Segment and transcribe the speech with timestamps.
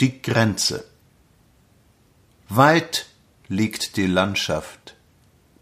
[0.00, 0.86] Die Grenze.
[2.48, 3.04] Weit
[3.48, 4.96] liegt die Landschaft,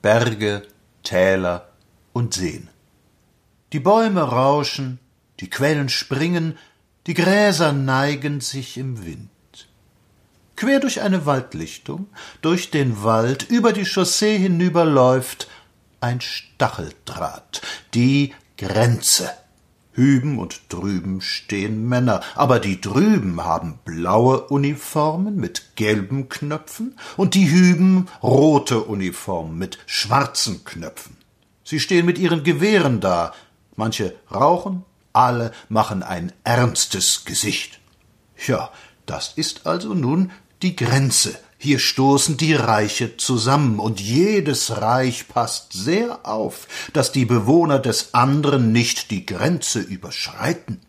[0.01, 0.63] Berge,
[1.03, 1.73] Täler
[2.13, 2.69] und Seen.
[3.73, 5.01] Die Bäume rauschen,
[5.41, 6.57] die Quellen springen,
[7.09, 9.29] die Gräser neigen sich im Wind.
[10.55, 12.07] Quer durch eine Waldlichtung,
[12.41, 15.49] durch den Wald, über die Chaussee hinüber läuft
[16.01, 17.61] ein Stacheldraht,
[17.93, 19.33] die Grenze.
[19.99, 27.35] Hüben und drüben stehen Männer, aber die drüben haben blaue Uniformen mit gelben Knöpfen und
[27.35, 31.17] die hüben rote Uniformen mit schwarzen Knöpfen.
[31.65, 33.35] Sie stehen mit ihren Gewehren da,
[33.75, 37.81] manche rauchen, alle machen ein ernstes Gesicht.
[38.47, 38.71] Ja,
[39.05, 40.31] das ist also nun
[40.63, 47.25] die Grenze, hier stoßen die Reiche zusammen, und jedes Reich passt sehr auf, dass die
[47.25, 50.81] Bewohner des anderen nicht die Grenze überschreiten.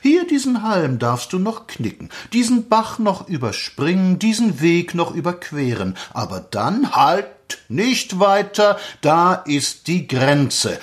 [0.00, 5.96] Hier diesen Halm darfst du noch knicken, diesen Bach noch überspringen, diesen Weg noch überqueren,
[6.14, 7.26] aber dann halt
[7.68, 10.78] nicht weiter, da ist die Grenze.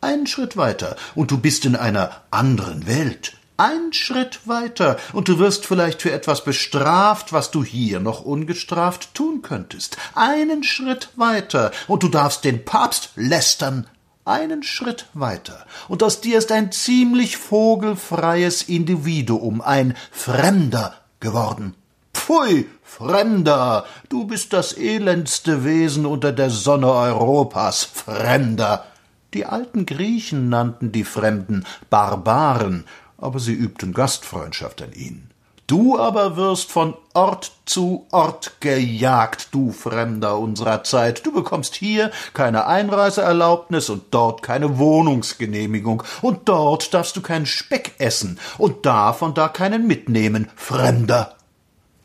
[0.00, 3.34] Einen Schritt weiter, und du bist in einer anderen Welt.
[3.60, 9.12] Ein Schritt weiter, und du wirst vielleicht für etwas bestraft, was du hier noch ungestraft
[9.12, 9.98] tun könntest.
[10.14, 13.86] Einen Schritt weiter, und du darfst den Papst lästern.
[14.24, 21.74] Einen Schritt weiter, und aus dir ist ein ziemlich vogelfreies Individuum, ein Fremder geworden.
[22.14, 28.86] Pfui, Fremder, du bist das elendste Wesen unter der Sonne Europas, Fremder.
[29.32, 32.84] Die alten Griechen nannten die Fremden Barbaren,
[33.20, 35.30] aber sie übten Gastfreundschaft an ihn.
[35.66, 41.24] Du aber wirst von Ort zu Ort gejagt, du Fremder unserer Zeit.
[41.24, 47.92] Du bekommst hier keine Einreiseerlaubnis und dort keine Wohnungsgenehmigung, und dort darfst du keinen Speck
[47.98, 51.36] essen und davon da keinen mitnehmen, Fremder.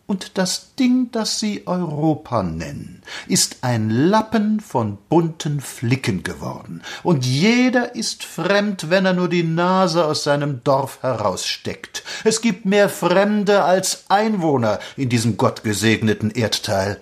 [0.08, 7.26] Und das Ding, das sie Europa nennen, ist ein Lappen von bunten Flicken geworden, und
[7.26, 12.04] jeder ist fremd, wenn er nur die Nase aus seinem Dorf heraussteckt.
[12.24, 17.02] Es gibt mehr Fremde als Einwohner in diesem gottgesegneten Erdteil.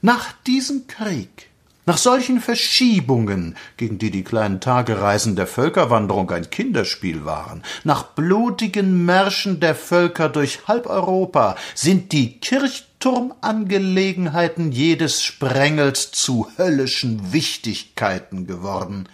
[0.00, 1.50] Nach diesem Krieg
[1.86, 9.04] nach solchen Verschiebungen, gegen die die kleinen Tagereisen der Völkerwanderung ein Kinderspiel waren, nach blutigen
[9.04, 19.08] Märschen der Völker durch halb Europa, sind die Kirchturmangelegenheiten jedes Sprengels zu höllischen Wichtigkeiten geworden.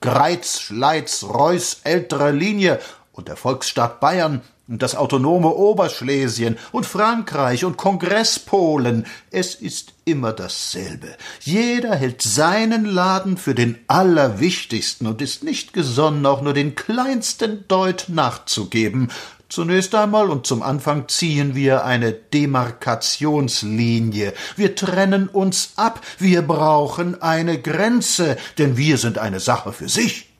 [0.00, 2.80] Greiz, Schleiz, Reuß älterer Linie
[3.12, 10.32] und der Volksstaat Bayern und das autonome Oberschlesien und Frankreich und Kongresspolen, es ist immer
[10.32, 11.06] dasselbe.
[11.40, 17.68] Jeder hält seinen Laden für den allerwichtigsten und ist nicht gesonnen, auch nur den kleinsten
[17.68, 19.12] Deut nachzugeben.
[19.48, 24.32] Zunächst einmal und zum Anfang ziehen wir eine Demarkationslinie.
[24.56, 30.30] Wir trennen uns ab, wir brauchen eine Grenze, denn wir sind eine Sache für sich.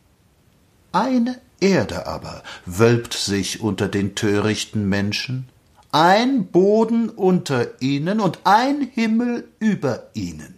[0.90, 5.48] Eine Erde aber wölbt sich unter den törichten Menschen,
[5.92, 10.56] ein Boden unter ihnen und ein Himmel über ihnen.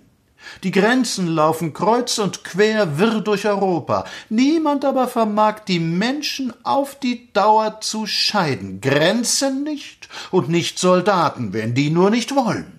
[0.62, 4.04] Die Grenzen laufen kreuz und quer wirr durch Europa.
[4.28, 8.80] Niemand aber vermag die Menschen auf die Dauer zu scheiden.
[8.80, 12.77] Grenzen nicht und nicht Soldaten, wenn die nur nicht wollen.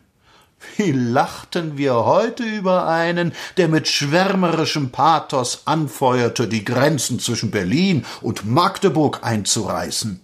[0.78, 8.06] Wie lachten wir heute über einen, der mit schwärmerischem Pathos anfeuerte, die Grenzen zwischen Berlin
[8.22, 10.22] und Magdeburg einzureißen.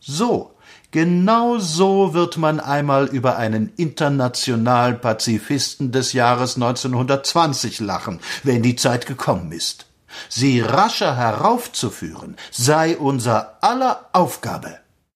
[0.00, 0.54] So,
[0.90, 9.06] genau so wird man einmal über einen Internationalpazifisten des Jahres 1920 lachen, wenn die Zeit
[9.06, 9.86] gekommen ist.
[10.28, 14.78] Sie rascher heraufzuführen, sei unser aller Aufgabe.